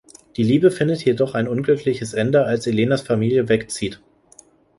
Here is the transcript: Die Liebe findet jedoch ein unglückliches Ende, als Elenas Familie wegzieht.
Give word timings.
Die 0.35 0.41
Liebe 0.41 0.71
findet 0.71 1.05
jedoch 1.05 1.35
ein 1.35 1.47
unglückliches 1.47 2.15
Ende, 2.15 2.43
als 2.45 2.65
Elenas 2.65 3.03
Familie 3.03 3.49
wegzieht. 3.49 4.01